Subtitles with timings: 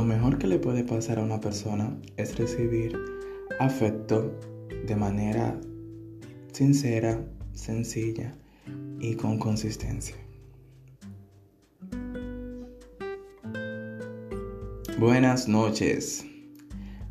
[0.00, 2.98] mejor que le puede pasar a una persona es recibir
[3.60, 4.34] afecto
[4.86, 5.60] de manera
[6.52, 7.22] sincera,
[7.52, 8.32] sencilla
[8.98, 10.16] y con consistencia.
[14.98, 16.24] Buenas noches.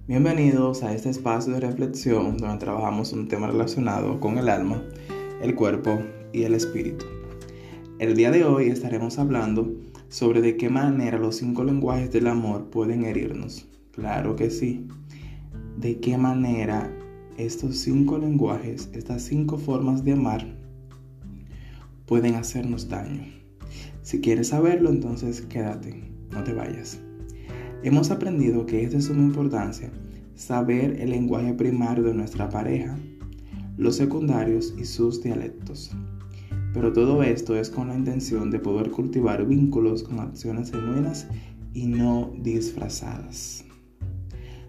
[0.08, 4.84] Bienvenidos a este espacio de reflexión donde trabajamos un tema relacionado con el alma,
[5.44, 6.02] el cuerpo
[6.34, 7.21] y el espíritu.
[8.02, 9.76] El día de hoy estaremos hablando
[10.10, 13.68] sobre de qué manera los cinco lenguajes del amor pueden herirnos.
[13.92, 14.88] Claro que sí.
[15.78, 16.92] De qué manera
[17.38, 20.48] estos cinco lenguajes, estas cinco formas de amar,
[22.08, 23.24] pueden hacernos daño.
[24.02, 27.00] Si quieres saberlo, entonces quédate, no te vayas.
[27.84, 29.92] Hemos aprendido que es de suma importancia
[30.34, 32.98] saber el lenguaje primario de nuestra pareja,
[33.78, 35.96] los secundarios y sus dialectos.
[36.74, 41.28] Pero todo esto es con la intención de poder cultivar vínculos con acciones genuinas
[41.74, 43.66] y no disfrazadas.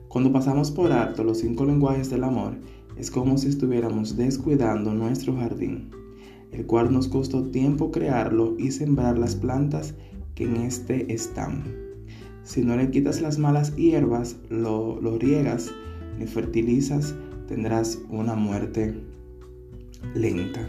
[0.08, 2.54] Cuando pasamos por alto los cinco lenguajes del amor,
[2.96, 5.90] es como si estuviéramos descuidando nuestro jardín,
[6.50, 9.94] el cual nos costó tiempo crearlo y sembrar las plantas
[10.34, 11.62] que en este están.
[12.42, 15.72] Si no le quitas las malas hierbas, lo, lo riegas
[16.18, 17.14] ni fertilizas,
[17.46, 18.94] tendrás una muerte
[20.14, 20.68] lenta.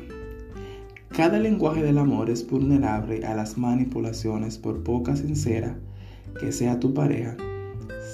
[1.16, 5.78] Cada lenguaje del amor es vulnerable a las manipulaciones por poca sincera
[6.39, 7.38] que sea tu pareja.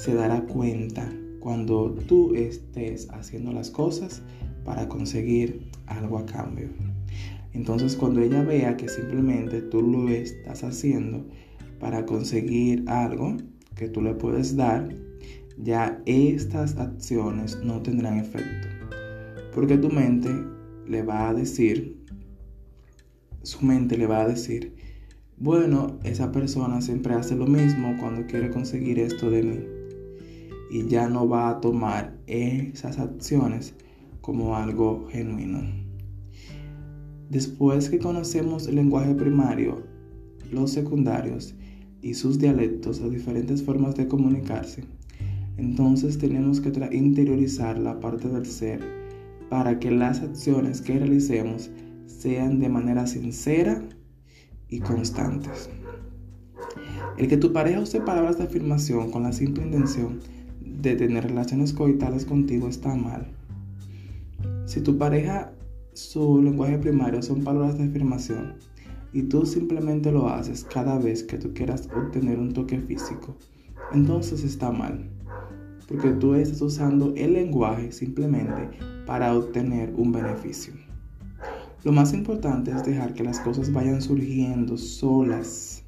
[0.03, 4.21] Se dará cuenta cuando tú estés haciendo las cosas
[4.65, 6.67] para conseguir algo a cambio.
[7.53, 11.25] Entonces cuando ella vea que simplemente tú lo estás haciendo
[11.79, 13.37] para conseguir algo
[13.75, 14.93] que tú le puedes dar,
[15.57, 18.67] ya estas acciones no tendrán efecto.
[19.55, 20.29] Porque tu mente
[20.85, 21.99] le va a decir
[23.43, 24.75] su mente le va a decir,
[25.37, 29.59] bueno, esa persona siempre hace lo mismo cuando quiere conseguir esto de mí.
[30.69, 33.73] Y ya no va a tomar esas acciones
[34.21, 35.61] como algo genuino.
[37.29, 39.83] Después que conocemos el lenguaje primario,
[40.51, 41.55] los secundarios
[42.01, 44.83] y sus dialectos o diferentes formas de comunicarse,
[45.57, 48.81] entonces tenemos que interiorizar la parte del ser
[49.49, 51.69] para que las acciones que realicemos
[52.09, 53.81] sean de manera sincera
[54.67, 55.69] y constantes.
[57.17, 60.19] El que tu pareja use palabras de afirmación con la simple intención
[60.61, 63.27] de tener relaciones coitales contigo está mal.
[64.65, 65.51] Si tu pareja,
[65.93, 68.55] su lenguaje primario son palabras de afirmación
[69.13, 73.35] y tú simplemente lo haces cada vez que tú quieras obtener un toque físico,
[73.91, 75.09] entonces está mal.
[75.87, 80.88] Porque tú estás usando el lenguaje simplemente para obtener un beneficio.
[81.83, 85.85] Lo más importante es dejar que las cosas vayan surgiendo solas.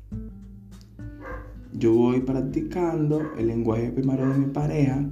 [1.74, 5.06] Yo voy practicando el lenguaje primario de mi pareja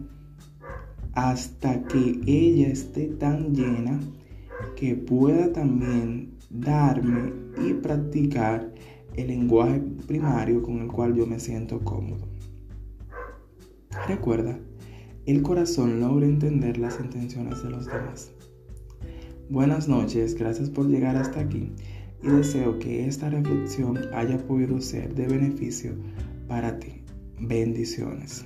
[1.14, 4.00] hasta que ella esté tan llena
[4.78, 7.34] que pueda también darme
[7.68, 8.74] y practicar
[9.18, 12.26] el lenguaje primario con el cual yo me siento cómodo.
[14.08, 14.58] Recuerda,
[15.26, 18.32] el corazón logra entender las intenciones de los demás.
[19.50, 21.72] Buenas noches, gracias por llegar hasta aquí
[22.22, 25.96] y deseo que esta reflexión haya podido ser de beneficio
[26.48, 27.02] para ti.
[27.40, 28.46] Bendiciones.